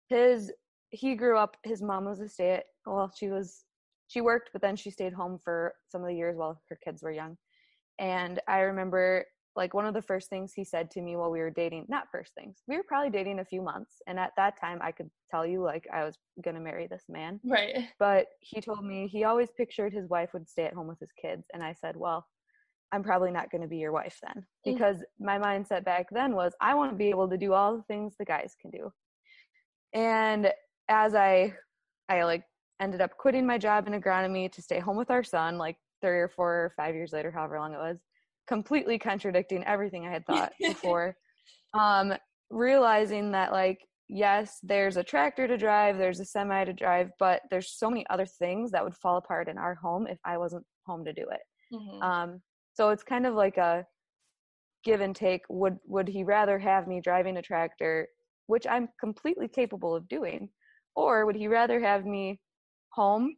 his 0.09 0.51
he 0.89 1.15
grew 1.15 1.37
up. 1.37 1.59
His 1.63 1.83
mom 1.83 2.07
was 2.07 2.21
a 2.21 2.29
stay 2.31 2.53
at 2.53 2.65
well, 2.87 3.13
she 3.15 3.29
was 3.29 3.67
she 4.13 4.21
worked, 4.21 4.51
but 4.53 4.61
then 4.61 4.77
she 4.77 4.91
stayed 4.91 5.15
home 5.15 5.39
for 5.43 5.75
some 5.89 6.03
of 6.03 6.09
the 6.09 6.15
years 6.15 6.37
while 6.37 6.61
her 6.69 6.79
kids 6.85 7.03
were 7.03 7.11
young. 7.11 7.39
And 7.99 8.41
I 8.47 8.61
remember 8.61 9.25
like 9.57 9.75
one 9.75 9.87
of 9.87 9.95
the 9.95 10.03
first 10.03 10.29
things 10.29 10.53
he 10.55 10.65
said 10.65 10.91
to 10.91 11.01
me 11.01 11.17
while 11.17 11.31
we 11.31 11.41
were 11.41 11.51
dating, 11.51 11.87
not 11.89 12.09
first 12.11 12.33
things, 12.35 12.59
we 12.67 12.77
were 12.77 12.83
probably 12.83 13.11
dating 13.11 13.39
a 13.39 13.45
few 13.45 13.63
months. 13.63 13.97
And 14.07 14.19
at 14.19 14.33
that 14.37 14.61
time, 14.61 14.81
I 14.83 14.93
could 14.93 15.11
tell 15.31 15.47
you 15.47 15.63
like 15.63 15.87
I 15.93 16.05
was 16.05 16.17
going 16.43 16.55
to 16.55 16.61
marry 16.61 16.87
this 16.87 17.05
man. 17.09 17.41
Right. 17.45 17.89
But 17.99 18.27
he 18.41 18.61
told 18.61 18.85
me 18.85 19.09
he 19.09 19.25
always 19.25 19.49
pictured 19.57 19.93
his 19.93 20.09
wife 20.09 20.31
would 20.35 20.49
stay 20.49 20.65
at 20.65 20.75
home 20.75 20.89
with 20.89 21.01
his 21.01 21.13
kids. 21.21 21.47
And 21.55 21.63
I 21.63 21.75
said, 21.75 21.97
well, 21.97 22.27
I'm 22.93 23.03
probably 23.03 23.31
not 23.31 23.51
going 23.51 23.63
to 23.63 23.69
be 23.69 23.79
your 23.79 23.93
wife 23.93 24.19
then. 24.23 24.45
Mm. 24.67 24.75
Because 24.75 24.99
my 25.19 25.39
mindset 25.39 25.85
back 25.85 26.07
then 26.11 26.35
was 26.35 26.53
I 26.61 26.75
want 26.75 26.91
to 26.91 26.97
be 26.97 27.09
able 27.09 27.29
to 27.29 27.39
do 27.39 27.55
all 27.55 27.77
the 27.77 27.83
things 27.85 28.15
the 28.19 28.27
guys 28.27 28.55
can 28.61 28.71
do. 28.71 28.93
And 29.95 30.51
as 30.89 31.15
I, 31.15 31.55
I 32.09 32.25
like 32.25 32.45
ended 32.83 33.01
up 33.01 33.17
quitting 33.17 33.47
my 33.47 33.59
job 33.59 33.87
in 33.87 33.95
agronomy 33.95 34.51
to 34.53 34.61
stay 34.61 34.81
home 34.81 34.97
with 34.97 35.11
our 35.11 35.23
son, 35.23 35.57
like 35.57 35.77
three 36.01 36.19
or 36.19 36.29
four 36.29 36.51
or 36.51 36.73
five 36.77 36.95
years 36.95 37.13
later, 37.13 37.31
however 37.31 37.59
long 37.59 37.73
it 37.73 37.79
was, 37.79 37.99
completely 38.49 38.99
contradicting 38.99 39.65
everything 39.65 40.07
I 40.07 40.11
had 40.11 40.27
thought 40.27 40.53
before. 40.61 41.17
Um, 41.75 42.15
realizing 42.51 43.31
that 43.33 43.53
like 43.53 43.79
yes, 44.09 44.59
there's 44.63 44.99
a 44.99 45.05
tractor 45.05 45.47
to 45.49 45.57
drive, 45.57 45.97
there's 45.97 46.21
a 46.21 46.25
semi 46.25 46.65
to 46.65 46.73
drive, 46.73 47.11
but 47.19 47.41
there's 47.51 47.71
so 47.71 47.89
many 47.89 48.05
other 48.11 48.27
things 48.27 48.71
that 48.73 48.85
would 48.85 48.97
fall 48.97 49.17
apart 49.17 49.49
in 49.49 49.57
our 49.57 49.75
home 49.75 50.07
if 50.07 50.19
I 50.25 50.37
wasn't 50.37 50.67
home 50.87 51.05
to 51.05 51.13
do 51.13 51.27
it. 51.31 51.41
Mhm. 51.73 52.03
Um, 52.03 52.43
so 52.75 52.91
it's 52.91 53.05
kind 53.05 53.27
of 53.27 53.35
like 53.35 53.57
a 53.57 53.87
give 54.85 55.01
and 55.01 55.15
take. 55.15 55.43
Would 55.49 55.79
would 55.87 56.09
he 56.09 56.25
rather 56.25 56.59
have 56.59 56.89
me 56.89 57.01
driving 57.01 57.37
a 57.37 57.43
tractor, 57.43 58.09
which 58.49 58.67
I'm 58.67 58.89
completely 59.01 59.49
capable 59.49 59.95
of 59.95 60.09
doing, 60.09 60.51
or 60.97 61.25
would 61.25 61.37
he 61.37 61.49
rather 61.49 61.81
have 61.81 62.05
me 62.05 62.41
home 62.93 63.37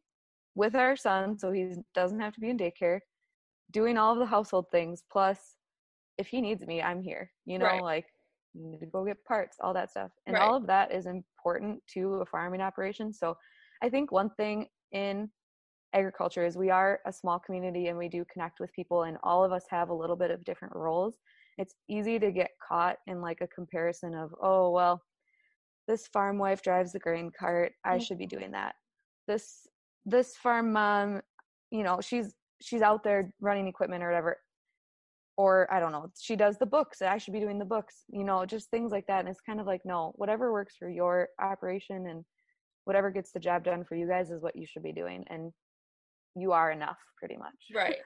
with 0.54 0.74
our 0.74 0.96
son 0.96 1.38
so 1.38 1.50
he 1.50 1.74
doesn't 1.94 2.20
have 2.20 2.34
to 2.34 2.40
be 2.40 2.50
in 2.50 2.58
daycare, 2.58 3.00
doing 3.72 3.98
all 3.98 4.12
of 4.12 4.18
the 4.18 4.26
household 4.26 4.66
things, 4.70 5.02
plus 5.10 5.56
if 6.18 6.28
he 6.28 6.40
needs 6.40 6.64
me, 6.66 6.80
I'm 6.80 7.02
here. 7.02 7.30
You 7.44 7.58
know, 7.58 7.66
Right. 7.66 7.82
like 7.82 8.06
you 8.54 8.66
need 8.66 8.80
to 8.80 8.86
go 8.86 9.04
get 9.04 9.24
parts, 9.24 9.56
all 9.60 9.74
that 9.74 9.90
stuff. 9.90 10.10
And 10.26 10.36
Right. 10.36 10.42
all 10.42 10.54
of 10.56 10.66
that 10.66 10.92
is 10.92 11.06
important 11.06 11.82
to 11.94 12.14
a 12.14 12.26
farming 12.26 12.60
operation. 12.60 13.12
So 13.12 13.36
I 13.82 13.88
think 13.88 14.12
one 14.12 14.30
thing 14.30 14.68
in 14.92 15.30
agriculture 15.94 16.44
is 16.44 16.56
we 16.56 16.70
are 16.70 17.00
a 17.06 17.12
small 17.12 17.38
community 17.38 17.86
and 17.86 17.96
we 17.96 18.08
do 18.08 18.24
connect 18.32 18.60
with 18.60 18.72
people 18.72 19.04
and 19.04 19.16
all 19.22 19.44
of 19.44 19.52
us 19.52 19.64
have 19.70 19.88
a 19.88 19.94
little 19.94 20.16
bit 20.16 20.30
of 20.30 20.44
different 20.44 20.74
roles 20.74 21.18
it's 21.56 21.74
easy 21.88 22.18
to 22.18 22.32
get 22.32 22.50
caught 22.66 22.96
in 23.06 23.20
like 23.20 23.40
a 23.40 23.46
comparison 23.46 24.14
of 24.14 24.34
oh 24.42 24.70
well 24.70 25.00
this 25.86 26.08
farm 26.08 26.36
wife 26.36 26.62
drives 26.62 26.92
the 26.92 26.98
grain 26.98 27.30
cart 27.38 27.72
i 27.84 27.96
mm. 27.96 28.02
should 28.02 28.18
be 28.18 28.26
doing 28.26 28.50
that 28.50 28.74
this 29.26 29.66
this 30.06 30.36
farm 30.36 30.72
mom 30.72 31.20
you 31.70 31.82
know 31.82 32.00
she's 32.00 32.34
she's 32.60 32.82
out 32.82 33.02
there 33.02 33.32
running 33.40 33.66
equipment 33.66 34.02
or 34.02 34.08
whatever 34.08 34.38
or 35.36 35.72
I 35.72 35.80
don't 35.80 35.92
know, 35.92 36.10
she 36.20 36.36
does 36.36 36.58
the 36.58 36.66
books, 36.66 37.02
I 37.02 37.18
should 37.18 37.34
be 37.34 37.40
doing 37.40 37.58
the 37.58 37.64
books, 37.64 38.04
you 38.08 38.24
know, 38.24 38.46
just 38.46 38.70
things 38.70 38.92
like 38.92 39.06
that. 39.08 39.20
And 39.20 39.28
it's 39.28 39.40
kind 39.40 39.60
of 39.60 39.66
like, 39.66 39.80
no, 39.84 40.12
whatever 40.16 40.52
works 40.52 40.76
for 40.78 40.88
your 40.88 41.28
operation 41.40 42.06
and 42.06 42.24
whatever 42.84 43.10
gets 43.10 43.32
the 43.32 43.40
job 43.40 43.64
done 43.64 43.84
for 43.84 43.96
you 43.96 44.06
guys 44.06 44.30
is 44.30 44.42
what 44.42 44.56
you 44.56 44.66
should 44.66 44.82
be 44.82 44.92
doing. 44.92 45.24
And 45.28 45.52
you 46.36 46.52
are 46.52 46.70
enough 46.70 46.98
pretty 47.18 47.36
much. 47.36 47.54
Right. 47.74 47.96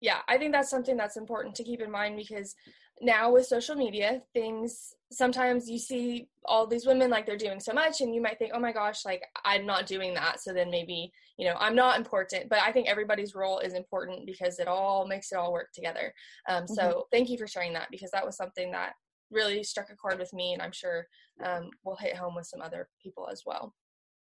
Yeah. 0.00 0.18
I 0.28 0.38
think 0.38 0.52
that's 0.52 0.70
something 0.70 0.96
that's 0.96 1.16
important 1.16 1.54
to 1.56 1.64
keep 1.64 1.80
in 1.80 1.90
mind 1.90 2.16
because 2.16 2.54
now 3.00 3.32
with 3.32 3.46
social 3.46 3.74
media, 3.74 4.22
things 4.32 4.94
sometimes 5.10 5.68
you 5.70 5.78
see 5.78 6.28
all 6.44 6.66
these 6.66 6.86
women 6.86 7.10
like 7.10 7.26
they're 7.26 7.36
doing 7.36 7.60
so 7.60 7.72
much 7.72 8.00
and 8.00 8.14
you 8.14 8.20
might 8.20 8.38
think, 8.38 8.52
oh 8.54 8.60
my 8.60 8.72
gosh, 8.72 9.04
like 9.04 9.22
I'm 9.44 9.64
not 9.64 9.86
doing 9.86 10.14
that. 10.14 10.40
So 10.40 10.52
then 10.52 10.70
maybe, 10.70 11.10
you 11.38 11.46
know, 11.46 11.54
I'm 11.58 11.74
not 11.74 11.98
important. 11.98 12.48
But 12.48 12.60
I 12.60 12.72
think 12.72 12.88
everybody's 12.88 13.34
role 13.34 13.58
is 13.60 13.74
important 13.74 14.26
because 14.26 14.58
it 14.58 14.68
all 14.68 15.06
makes 15.06 15.32
it 15.32 15.36
all 15.36 15.52
work 15.52 15.68
together. 15.72 16.12
Um, 16.48 16.66
so 16.66 16.82
mm-hmm. 16.82 17.00
thank 17.12 17.30
you 17.30 17.38
for 17.38 17.46
sharing 17.46 17.72
that 17.74 17.88
because 17.90 18.10
that 18.10 18.24
was 18.24 18.36
something 18.36 18.70
that 18.72 18.92
really 19.30 19.62
struck 19.62 19.90
a 19.90 19.96
chord 19.96 20.18
with 20.18 20.32
me 20.32 20.52
and 20.52 20.62
I'm 20.62 20.72
sure 20.72 21.06
um, 21.44 21.70
will 21.84 21.96
hit 21.96 22.16
home 22.16 22.34
with 22.34 22.46
some 22.46 22.60
other 22.60 22.88
people 23.02 23.28
as 23.30 23.42
well. 23.46 23.74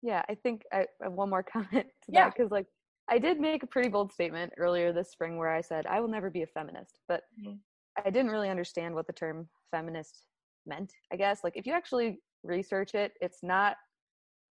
Yeah, 0.01 0.23
I 0.29 0.35
think 0.35 0.63
I, 0.73 0.85
have 1.01 1.13
one 1.13 1.29
more 1.29 1.43
comment 1.53 1.87
to 2.05 2.11
yeah. 2.11 2.25
that 2.25 2.35
because 2.35 2.51
like 2.51 2.67
I 3.09 3.17
did 3.17 3.39
make 3.39 3.63
a 3.63 3.67
pretty 3.67 3.89
bold 3.89 4.11
statement 4.13 4.53
earlier 4.57 4.93
this 4.93 5.11
spring 5.11 5.37
where 5.37 5.49
I 5.49 5.61
said 5.61 5.85
I 5.85 5.99
will 5.99 6.07
never 6.07 6.29
be 6.29 6.43
a 6.43 6.47
feminist, 6.47 6.99
but 7.07 7.23
mm-hmm. 7.39 7.55
I 7.97 8.09
didn't 8.09 8.31
really 8.31 8.49
understand 8.49 8.95
what 8.95 9.07
the 9.07 9.13
term 9.13 9.47
feminist 9.71 10.25
meant, 10.65 10.93
I 11.11 11.15
guess. 11.15 11.43
Like 11.43 11.57
if 11.57 11.65
you 11.65 11.73
actually 11.73 12.19
research 12.43 12.95
it, 12.95 13.13
it's 13.21 13.39
not 13.43 13.75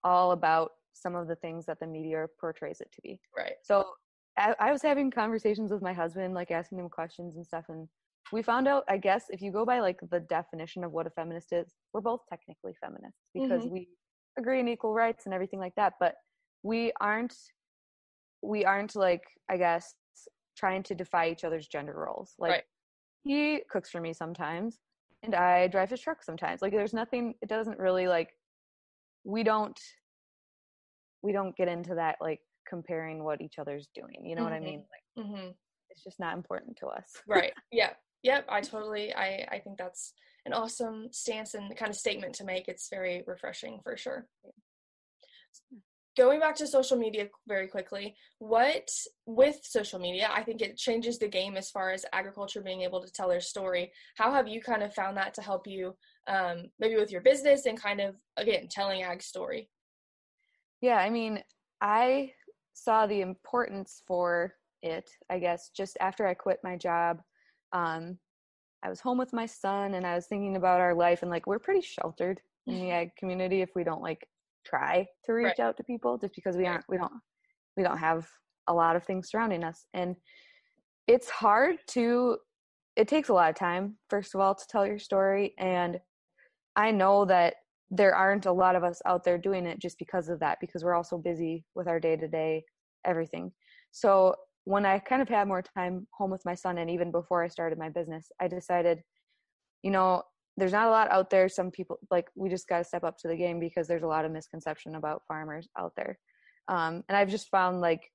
all 0.03 0.31
about 0.31 0.71
some 0.93 1.15
of 1.15 1.27
the 1.27 1.35
things 1.35 1.65
that 1.65 1.79
the 1.79 1.87
media 1.87 2.25
portrays 2.39 2.81
it 2.81 2.91
to 2.93 3.01
be. 3.01 3.19
Right. 3.37 3.53
So 3.63 3.85
I, 4.37 4.55
I 4.59 4.71
was 4.71 4.81
having 4.81 5.11
conversations 5.11 5.71
with 5.71 5.81
my 5.81 5.93
husband, 5.93 6.33
like 6.33 6.51
asking 6.51 6.79
him 6.79 6.89
questions 6.89 7.35
and 7.35 7.45
stuff, 7.45 7.65
and 7.69 7.87
we 8.31 8.43
found 8.43 8.67
out, 8.67 8.83
I 8.87 8.97
guess, 8.97 9.25
if 9.29 9.41
you 9.41 9.51
go 9.51 9.65
by 9.65 9.79
like 9.79 9.99
the 10.11 10.19
definition 10.19 10.83
of 10.83 10.91
what 10.91 11.07
a 11.07 11.09
feminist 11.09 11.51
is, 11.51 11.73
we're 11.93 12.01
both 12.01 12.21
technically 12.29 12.73
feminists 12.79 13.21
because 13.33 13.63
mm-hmm. 13.63 13.73
we 13.73 13.87
agree 14.37 14.59
on 14.59 14.67
equal 14.67 14.93
rights 14.93 15.25
and 15.25 15.33
everything 15.33 15.59
like 15.59 15.73
that, 15.75 15.93
but 15.99 16.15
we 16.63 16.91
aren't 16.99 17.35
we 18.41 18.63
aren't 18.63 18.95
like, 18.95 19.23
I 19.49 19.57
guess, 19.57 19.93
trying 20.57 20.83
to 20.83 20.95
defy 20.95 21.29
each 21.29 21.43
other's 21.43 21.67
gender 21.67 21.93
roles. 21.93 22.35
Like 22.37 22.51
right 22.51 22.63
he 23.23 23.61
cooks 23.69 23.89
for 23.89 24.01
me 24.01 24.13
sometimes 24.13 24.79
and 25.23 25.35
I 25.35 25.67
drive 25.67 25.89
his 25.89 26.01
truck 26.01 26.23
sometimes. 26.23 26.61
Like 26.61 26.71
there's 26.71 26.93
nothing 26.93 27.35
it 27.41 27.49
doesn't 27.49 27.79
really 27.79 28.07
like 28.07 28.29
we 29.23 29.43
don't 29.43 29.79
we 31.21 31.31
don't 31.31 31.55
get 31.55 31.67
into 31.67 31.95
that 31.95 32.15
like 32.21 32.39
comparing 32.67 33.23
what 33.23 33.41
each 33.41 33.59
other's 33.59 33.89
doing. 33.93 34.25
You 34.25 34.35
know 34.35 34.43
mm-hmm. 34.43 34.51
what 34.51 34.53
I 34.53 34.59
mean? 34.59 34.83
Like 35.17 35.25
mm-hmm. 35.25 35.49
it's 35.89 36.03
just 36.03 36.19
not 36.19 36.35
important 36.35 36.77
to 36.77 36.87
us. 36.87 37.11
right. 37.27 37.53
Yeah. 37.71 37.91
Yep. 38.23 38.45
I 38.49 38.61
totally 38.61 39.13
I 39.13 39.47
I 39.51 39.59
think 39.59 39.77
that's 39.77 40.13
an 40.45 40.53
awesome 40.53 41.07
stance 41.11 41.53
and 41.53 41.75
kind 41.75 41.89
of 41.89 41.97
statement 41.97 42.33
to 42.35 42.45
make. 42.45 42.67
It's 42.67 42.87
very 42.89 43.23
refreshing 43.27 43.79
for 43.83 43.97
sure 43.97 44.27
going 46.19 46.39
back 46.39 46.55
to 46.55 46.67
social 46.67 46.97
media 46.97 47.27
very 47.47 47.67
quickly 47.67 48.13
what 48.39 48.89
with 49.25 49.59
social 49.63 49.99
media 49.99 50.29
i 50.33 50.43
think 50.43 50.61
it 50.61 50.75
changes 50.75 51.17
the 51.17 51.27
game 51.27 51.55
as 51.55 51.69
far 51.69 51.91
as 51.91 52.05
agriculture 52.11 52.61
being 52.61 52.81
able 52.81 53.01
to 53.01 53.11
tell 53.11 53.29
their 53.29 53.41
story. 53.41 53.91
How 54.15 54.31
have 54.31 54.47
you 54.47 54.61
kind 54.61 54.83
of 54.83 54.93
found 54.93 55.17
that 55.17 55.33
to 55.35 55.41
help 55.41 55.67
you 55.67 55.95
um, 56.27 56.65
maybe 56.79 56.95
with 56.95 57.11
your 57.11 57.21
business 57.21 57.65
and 57.65 57.81
kind 57.81 57.99
of 58.01 58.15
again 58.37 58.67
telling 58.69 59.03
ag 59.03 59.21
story? 59.21 59.69
Yeah 60.81 60.97
i 60.97 61.09
mean 61.09 61.43
i 61.81 62.31
saw 62.73 63.07
the 63.07 63.21
importance 63.21 64.01
for 64.07 64.53
it 64.81 65.09
i 65.29 65.39
guess 65.39 65.69
just 65.75 65.97
after 65.99 66.27
i 66.27 66.33
quit 66.33 66.59
my 66.63 66.75
job. 66.75 67.21
Um, 67.73 68.17
i 68.83 68.89
was 68.89 68.99
home 68.99 69.17
with 69.17 69.33
my 69.33 69.45
son 69.45 69.93
and 69.95 70.05
i 70.05 70.15
was 70.15 70.27
thinking 70.27 70.55
about 70.55 70.79
our 70.79 70.93
life 70.93 71.21
and 71.21 71.31
like 71.31 71.47
we're 71.47 71.59
pretty 71.59 71.81
sheltered 71.81 72.41
in 72.67 72.79
the 72.79 72.91
ag 72.99 73.15
community 73.17 73.61
if 73.61 73.69
we 73.75 73.83
don't 73.83 74.01
like 74.01 74.27
try 74.69 75.07
to 75.25 75.33
reach 75.33 75.55
right. 75.57 75.59
out 75.59 75.77
to 75.77 75.83
people 75.83 76.17
just 76.17 76.35
because 76.35 76.55
we 76.55 76.65
aren't 76.65 76.85
we 76.89 76.97
don't 76.97 77.11
we 77.77 77.83
don't 77.83 77.97
have 77.97 78.27
a 78.67 78.73
lot 78.73 78.95
of 78.95 79.03
things 79.03 79.29
surrounding 79.29 79.63
us. 79.63 79.85
And 79.93 80.15
it's 81.07 81.29
hard 81.29 81.77
to 81.87 82.37
it 82.95 83.07
takes 83.07 83.29
a 83.29 83.33
lot 83.33 83.49
of 83.49 83.55
time 83.55 83.95
first 84.09 84.35
of 84.35 84.41
all 84.41 84.55
to 84.55 84.67
tell 84.69 84.85
your 84.85 84.99
story. 84.99 85.53
And 85.57 85.99
i 86.75 86.91
know 86.91 87.25
that 87.25 87.55
there 87.91 88.13
aren't 88.13 88.45
a 88.45 88.51
lot 88.51 88.75
of 88.75 88.83
us 88.83 89.01
out 89.05 89.23
there 89.23 89.37
doing 89.37 89.65
it 89.65 89.79
just 89.79 89.97
because 89.97 90.29
of 90.29 90.39
that 90.39 90.59
because 90.61 90.83
we're 90.83 90.93
also 90.93 91.17
busy 91.17 91.65
with 91.73 91.87
our 91.87 91.99
day 91.99 92.15
to 92.15 92.27
day 92.27 92.63
everything. 93.05 93.51
So 93.91 94.35
when 94.65 94.85
i 94.85 94.99
kind 94.99 95.21
of 95.21 95.27
had 95.27 95.47
more 95.47 95.63
time 95.63 96.05
home 96.11 96.29
with 96.29 96.45
my 96.45 96.53
son 96.53 96.77
and 96.77 96.89
even 96.91 97.11
before 97.11 97.43
i 97.43 97.47
started 97.47 97.79
my 97.79 97.89
business 97.89 98.31
i 98.39 98.47
decided 98.47 98.99
you 99.81 99.89
know 99.89 100.21
there's 100.59 100.71
not 100.71 100.87
a 100.87 100.91
lot 100.91 101.11
out 101.11 101.29
there. 101.29 101.49
Some 101.49 101.71
people 101.71 101.99
like 102.11 102.27
we 102.35 102.49
just 102.49 102.67
got 102.67 102.79
to 102.79 102.83
step 102.83 103.03
up 103.03 103.17
to 103.19 103.27
the 103.27 103.35
game 103.35 103.59
because 103.59 103.87
there's 103.87 104.03
a 104.03 104.07
lot 104.07 104.25
of 104.25 104.31
misconception 104.31 104.95
about 104.95 105.23
farmers 105.27 105.67
out 105.77 105.93
there. 105.95 106.19
Um, 106.69 107.03
and 107.09 107.17
i've 107.17 107.29
just 107.29 107.49
found 107.49 107.81
like 107.81 108.11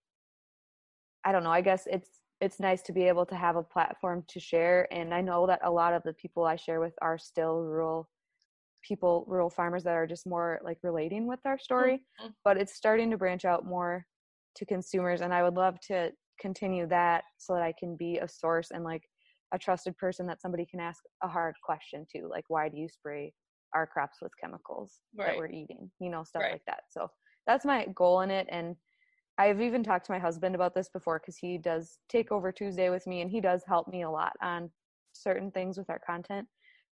i 1.25 1.33
don't 1.33 1.43
know 1.43 1.51
i 1.51 1.61
guess 1.61 1.89
it's 1.91 2.09
it's 2.41 2.61
nice 2.61 2.83
to 2.83 2.93
be 2.93 3.05
able 3.05 3.27
to 3.27 3.35
have 3.35 3.57
a 3.57 3.63
platform 3.63 4.25
to 4.29 4.41
share. 4.41 4.87
And 4.93 5.13
i 5.13 5.21
know 5.21 5.47
that 5.47 5.61
a 5.63 5.71
lot 5.71 5.93
of 5.93 6.03
the 6.05 6.13
people 6.13 6.45
i 6.45 6.57
share 6.57 6.81
with 6.81 6.95
are 7.03 7.19
still 7.19 7.63
rural 7.63 8.09
people 8.83 9.25
rural 9.27 9.51
farmers 9.51 9.83
that 9.85 9.95
are 9.95 10.07
just 10.07 10.27
more 10.27 10.61
like 10.63 10.79
relating 10.83 11.27
with 11.27 11.41
our 11.45 11.59
story. 11.59 12.03
Mm-hmm. 12.21 12.31
but 12.45 12.57
it's 12.57 12.75
starting 12.75 13.11
to 13.11 13.19
branch 13.19 13.45
out 13.45 13.67
more 13.67 14.07
to 14.57 14.67
consumers. 14.67 15.21
And 15.21 15.35
i 15.35 15.43
would 15.43 15.55
love 15.55 15.81
to 15.89 16.13
continue 16.39 16.87
that 16.89 17.25
so 17.39 17.55
that 17.55 17.63
i 17.63 17.73
can 17.79 17.97
be 17.97 18.19
a 18.19 18.29
source 18.29 18.71
and 18.71 18.85
like 18.85 19.03
a 19.55 19.59
trusted 19.59 19.97
person 19.97 20.27
that 20.27 20.41
somebody 20.41 20.67
can 20.67 20.81
ask 20.81 21.03
a 21.23 21.29
hard 21.29 21.55
question 21.65 22.05
to 22.15 22.27
like 22.29 22.45
why 22.49 22.69
do 22.69 22.77
you 22.77 22.89
spray 22.89 23.33
our 23.75 23.87
crops 23.87 24.19
with 24.21 24.33
chemicals 24.41 25.01
right. 25.17 25.29
that 25.29 25.37
we're 25.37 25.49
eating? 25.49 25.91
You 26.01 26.11
know 26.11 26.25
stuff 26.25 26.43
right. 26.43 26.53
like 26.53 26.65
that. 26.67 26.83
So 26.91 27.09
that's 27.47 27.65
my 27.65 27.87
goal 27.95 28.23
in 28.23 28.31
it 28.31 28.47
and 28.51 28.77
i've 29.39 29.61
even 29.61 29.83
talked 29.83 30.07
to 30.07 30.13
my 30.13 30.19
husband 30.19 30.55
about 30.55 30.75
this 30.75 30.89
before 30.89 31.19
because 31.19 31.37
he 31.37 31.59
does 31.59 31.99
take 32.09 32.33
over 32.33 32.53
tuesday 32.53 32.91
with 32.91 33.07
me 33.07 33.21
and 33.21 33.31
he 33.31 33.41
does 33.41 33.63
help 33.67 33.89
me 33.89 34.03
a 34.03 34.11
lot 34.11 34.33
on 34.43 34.71
certain 35.13 35.51
things 35.51 35.77
with 35.77 35.91
our 35.91 36.01
content 36.07 36.47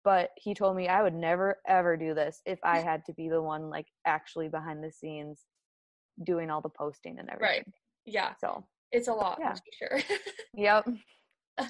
but 0.04 0.30
he 0.38 0.54
told 0.54 0.76
me 0.76 0.88
i 0.88 1.02
would 1.02 1.14
never 1.14 1.58
ever 1.68 1.96
do 1.96 2.14
this 2.14 2.42
if 2.46 2.60
i 2.64 2.80
had 2.90 3.04
to 3.06 3.14
be 3.14 3.30
the 3.30 3.42
one 3.42 3.70
like 3.70 3.88
actually 4.06 4.50
behind 4.50 4.84
the 4.84 4.92
scenes 4.92 5.46
doing 6.26 6.50
all 6.50 6.62
the 6.62 6.70
posting 6.70 7.18
and 7.20 7.30
everything. 7.30 7.58
Right 7.58 7.66
yeah. 8.06 8.34
So 8.40 8.66
it's 8.92 9.08
a 9.08 9.14
lot 9.14 9.38
yeah. 9.40 9.56
sure. 9.78 10.00
Yep 10.56 10.88
uh, 11.58 11.66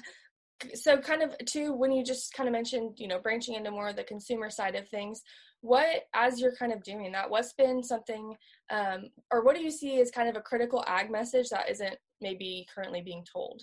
so 0.74 0.96
kind 0.96 1.22
of 1.22 1.34
too 1.46 1.72
when 1.72 1.92
you 1.92 2.04
just 2.04 2.32
kind 2.34 2.48
of 2.48 2.52
mentioned 2.52 2.94
you 2.96 3.08
know 3.08 3.18
branching 3.18 3.54
into 3.54 3.70
more 3.70 3.88
of 3.88 3.96
the 3.96 4.04
consumer 4.04 4.50
side 4.50 4.74
of 4.74 4.88
things 4.88 5.22
what 5.62 6.02
as 6.14 6.40
you're 6.40 6.54
kind 6.56 6.72
of 6.72 6.82
doing 6.82 7.12
that 7.12 7.30
what's 7.30 7.52
been 7.54 7.82
something 7.82 8.34
um, 8.70 9.04
or 9.30 9.44
what 9.44 9.56
do 9.56 9.62
you 9.62 9.70
see 9.70 10.00
as 10.00 10.10
kind 10.10 10.28
of 10.28 10.36
a 10.36 10.40
critical 10.40 10.84
ag 10.86 11.10
message 11.10 11.48
that 11.50 11.70
isn't 11.70 11.96
maybe 12.20 12.66
currently 12.74 13.00
being 13.00 13.24
told? 13.32 13.62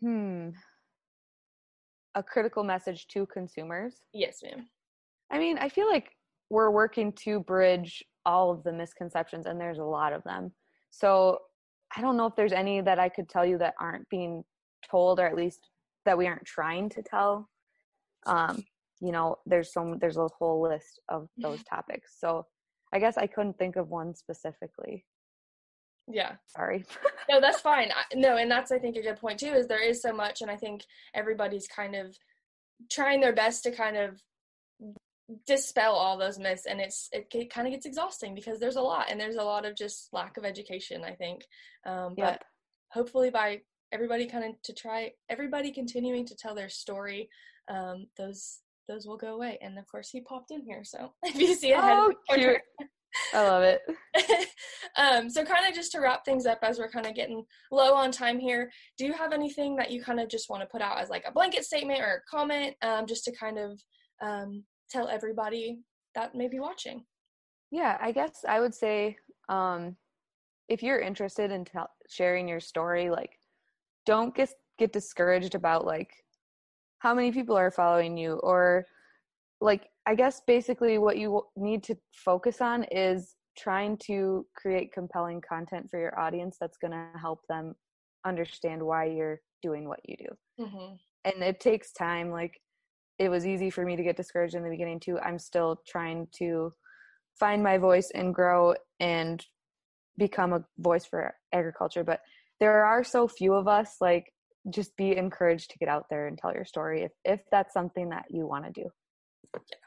Hmm. 0.00 0.50
A 2.16 2.22
critical 2.22 2.64
message 2.64 3.06
to 3.08 3.26
consumers? 3.26 3.94
Yes 4.12 4.40
ma'am. 4.42 4.68
I 5.30 5.38
mean 5.38 5.56
i 5.58 5.68
feel 5.68 5.88
like 5.88 6.10
we're 6.50 6.70
working 6.70 7.12
to 7.24 7.40
bridge 7.40 8.04
all 8.26 8.50
of 8.50 8.62
the 8.64 8.72
misconceptions 8.72 9.46
and 9.46 9.60
there's 9.60 9.78
a 9.78 9.84
lot 9.84 10.12
of 10.12 10.22
them. 10.24 10.52
So 10.90 11.38
i 11.96 12.00
don't 12.00 12.16
know 12.16 12.26
if 12.26 12.34
there's 12.34 12.52
any 12.52 12.80
that 12.80 12.98
i 12.98 13.08
could 13.08 13.28
tell 13.28 13.46
you 13.46 13.56
that 13.58 13.74
aren't 13.78 14.08
being 14.08 14.42
told 14.90 15.20
or 15.20 15.26
at 15.26 15.36
least 15.36 15.68
that 16.04 16.18
we 16.18 16.26
aren't 16.26 16.44
trying 16.44 16.88
to 16.90 17.02
tell 17.02 17.48
um 18.26 18.64
you 19.00 19.12
know 19.12 19.36
there's 19.46 19.72
so 19.72 19.96
there's 20.00 20.16
a 20.16 20.28
whole 20.38 20.62
list 20.62 21.00
of 21.08 21.28
those 21.36 21.62
topics. 21.64 22.16
So 22.18 22.46
i 22.92 22.98
guess 22.98 23.16
i 23.16 23.26
couldn't 23.26 23.58
think 23.58 23.76
of 23.76 23.88
one 23.90 24.14
specifically. 24.14 25.04
Yeah. 26.06 26.32
Sorry. 26.46 26.84
No 27.30 27.40
that's 27.40 27.60
fine. 27.60 27.90
I, 27.90 28.14
no 28.14 28.36
and 28.36 28.50
that's 28.50 28.70
i 28.70 28.78
think 28.78 28.96
a 28.96 29.02
good 29.02 29.18
point 29.18 29.40
too 29.40 29.54
is 29.54 29.66
there 29.66 29.82
is 29.82 30.02
so 30.02 30.12
much 30.12 30.42
and 30.42 30.50
i 30.50 30.56
think 30.56 30.82
everybody's 31.14 31.66
kind 31.66 31.94
of 31.94 32.14
trying 32.90 33.20
their 33.20 33.32
best 33.32 33.62
to 33.62 33.70
kind 33.70 33.96
of 33.96 34.20
dispel 35.46 35.94
all 35.94 36.18
those 36.18 36.38
myths 36.38 36.66
and 36.66 36.80
it's 36.80 37.08
it, 37.12 37.26
it 37.32 37.50
kind 37.50 37.66
of 37.66 37.72
gets 37.72 37.86
exhausting 37.86 38.34
because 38.34 38.60
there's 38.60 38.76
a 38.76 38.82
lot 38.82 39.06
and 39.10 39.18
there's 39.18 39.36
a 39.36 39.42
lot 39.42 39.64
of 39.64 39.74
just 39.74 40.10
lack 40.12 40.36
of 40.36 40.44
education 40.44 41.02
i 41.02 41.12
think. 41.12 41.46
Um, 41.86 42.14
but 42.14 42.22
yep. 42.24 42.44
hopefully 42.90 43.30
by 43.30 43.60
everybody 43.94 44.26
kind 44.26 44.44
of 44.44 44.60
to 44.62 44.72
try 44.72 45.12
everybody 45.30 45.70
continuing 45.70 46.26
to 46.26 46.34
tell 46.34 46.54
their 46.54 46.68
story 46.68 47.28
um, 47.68 48.06
those 48.18 48.58
those 48.88 49.06
will 49.06 49.16
go 49.16 49.34
away. 49.34 49.58
And 49.62 49.78
of 49.78 49.86
course 49.86 50.10
he 50.10 50.20
popped 50.20 50.50
in 50.50 50.62
here 50.62 50.82
so 50.84 51.12
if 51.22 51.36
you 51.36 51.54
see 51.54 51.72
it 51.72 51.78
oh, 51.80 52.12
cute. 52.32 52.60
i 53.32 53.42
love 53.42 53.62
it. 53.62 53.80
Um, 54.96 55.28
so 55.28 55.44
kind 55.44 55.66
of 55.66 55.74
just 55.74 55.90
to 55.92 56.00
wrap 56.00 56.24
things 56.24 56.46
up 56.46 56.60
as 56.62 56.78
we're 56.78 56.90
kind 56.90 57.06
of 57.06 57.16
getting 57.16 57.44
low 57.72 57.94
on 57.94 58.12
time 58.12 58.38
here 58.38 58.70
do 58.96 59.04
you 59.04 59.12
have 59.12 59.32
anything 59.32 59.74
that 59.74 59.90
you 59.90 60.00
kind 60.00 60.20
of 60.20 60.28
just 60.28 60.48
want 60.48 60.62
to 60.62 60.68
put 60.68 60.80
out 60.82 61.00
as 61.00 61.08
like 61.10 61.24
a 61.26 61.32
blanket 61.32 61.64
statement 61.64 62.00
or 62.00 62.22
a 62.22 62.30
comment 62.30 62.76
um, 62.82 63.06
just 63.06 63.24
to 63.24 63.32
kind 63.32 63.58
of 63.58 63.80
um, 64.22 64.62
tell 64.88 65.08
everybody 65.08 65.80
that 66.14 66.36
may 66.36 66.46
be 66.46 66.60
watching? 66.60 67.04
Yeah 67.72 67.98
i 68.00 68.12
guess 68.12 68.44
i 68.48 68.60
would 68.60 68.74
say 68.74 69.16
um, 69.48 69.96
if 70.68 70.80
you're 70.80 71.00
interested 71.00 71.50
in 71.50 71.64
t- 71.64 71.72
sharing 72.08 72.46
your 72.46 72.60
story 72.60 73.10
like 73.10 73.36
don't 74.06 74.34
get 74.34 74.50
get 74.78 74.92
discouraged 74.92 75.54
about 75.54 75.84
like 75.84 76.12
how 76.98 77.14
many 77.14 77.30
people 77.30 77.56
are 77.56 77.70
following 77.70 78.16
you 78.16 78.34
or 78.42 78.86
like 79.60 79.88
I 80.06 80.14
guess 80.14 80.42
basically 80.46 80.98
what 80.98 81.16
you 81.16 81.42
need 81.56 81.82
to 81.84 81.96
focus 82.12 82.60
on 82.60 82.84
is 82.84 83.36
trying 83.56 83.96
to 83.98 84.46
create 84.56 84.92
compelling 84.92 85.40
content 85.40 85.88
for 85.90 85.98
your 85.98 86.18
audience 86.18 86.56
that's 86.60 86.76
going 86.76 86.90
to 86.90 87.06
help 87.18 87.40
them 87.48 87.74
understand 88.26 88.82
why 88.82 89.04
you're 89.04 89.40
doing 89.62 89.88
what 89.88 90.00
you 90.04 90.16
do. 90.16 90.64
Mm-hmm. 90.64 90.94
And 91.24 91.42
it 91.42 91.60
takes 91.60 91.92
time. 91.92 92.30
Like 92.30 92.60
it 93.18 93.28
was 93.28 93.46
easy 93.46 93.70
for 93.70 93.84
me 93.84 93.96
to 93.96 94.02
get 94.02 94.16
discouraged 94.16 94.54
in 94.54 94.62
the 94.62 94.70
beginning 94.70 95.00
too. 95.00 95.18
I'm 95.20 95.38
still 95.38 95.80
trying 95.86 96.28
to 96.38 96.72
find 97.38 97.62
my 97.62 97.78
voice 97.78 98.10
and 98.14 98.34
grow 98.34 98.74
and 99.00 99.44
become 100.18 100.52
a 100.52 100.64
voice 100.78 101.04
for 101.04 101.34
agriculture. 101.52 102.04
But 102.04 102.20
there 102.64 102.86
are 102.86 103.04
so 103.04 103.28
few 103.28 103.52
of 103.52 103.68
us. 103.68 103.96
Like 104.00 104.32
just 104.70 104.96
be 104.96 105.16
encouraged 105.16 105.70
to 105.70 105.78
get 105.78 105.88
out 105.88 106.06
there 106.08 106.26
and 106.26 106.38
tell 106.38 106.54
your 106.54 106.64
story 106.64 107.02
if 107.02 107.12
if 107.24 107.40
that's 107.50 107.74
something 107.74 108.08
that 108.08 108.24
you 108.30 108.46
want 108.46 108.64
to 108.64 108.70
do. 108.70 108.88
Yeah. 109.54 109.78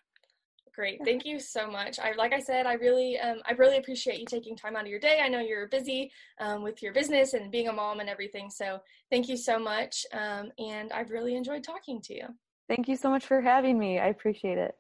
Great. 0.75 1.00
Thank 1.03 1.25
you 1.25 1.39
so 1.39 1.72
much. 1.72 1.98
I 1.98 2.12
like 2.12 2.34
I 2.34 2.39
said, 2.39 2.67
I 2.67 2.74
really 2.74 3.17
um, 3.17 3.38
I 3.48 3.53
really 3.53 3.77
appreciate 3.77 4.19
you 4.19 4.27
taking 4.27 4.55
time 4.55 4.75
out 4.75 4.84
of 4.84 4.89
your 4.89 5.00
day. 5.00 5.22
I 5.24 5.27
know 5.27 5.39
you're 5.39 5.67
busy 5.67 6.12
um, 6.39 6.62
with 6.62 6.84
your 6.84 6.93
business 6.93 7.34
and 7.34 7.51
being 7.51 7.67
a 7.67 7.74
mom 7.74 8.00
and 8.00 8.10
everything. 8.10 8.51
So 8.51 8.79
thank 9.10 9.27
you 9.27 9.38
so 9.38 9.57
much. 9.57 10.05
Um, 10.13 10.51
and 10.60 10.91
I've 10.91 11.10
really 11.10 11.36
enjoyed 11.36 11.63
talking 11.63 12.00
to 12.03 12.13
you. 12.13 12.27
Thank 12.69 12.88
you 12.88 12.96
so 12.96 13.10
much 13.10 13.25
for 13.25 13.41
having 13.41 13.79
me. 13.79 13.98
I 13.98 14.07
appreciate 14.07 14.60
it. 14.60 14.75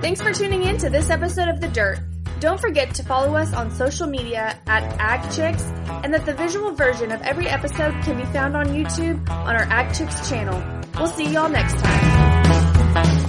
Thanks 0.00 0.22
for 0.22 0.32
tuning 0.32 0.62
in 0.62 0.78
to 0.78 0.88
this 0.88 1.10
episode 1.10 1.48
of 1.48 1.60
The 1.60 1.68
Dirt. 1.68 1.98
Don't 2.44 2.60
forget 2.60 2.94
to 2.96 3.02
follow 3.02 3.36
us 3.36 3.54
on 3.54 3.70
social 3.70 4.06
media 4.06 4.60
at 4.66 4.98
AgChicks 4.98 5.62
and 6.04 6.12
that 6.12 6.26
the 6.26 6.34
visual 6.34 6.72
version 6.72 7.10
of 7.10 7.22
every 7.22 7.48
episode 7.48 7.94
can 8.02 8.18
be 8.18 8.24
found 8.34 8.54
on 8.54 8.66
YouTube 8.66 9.26
on 9.30 9.56
our 9.56 9.64
AgChicks 9.64 10.28
channel. 10.28 10.62
We'll 10.98 11.06
see 11.06 11.26
y'all 11.32 11.48
next 11.48 11.78
time. 11.78 13.23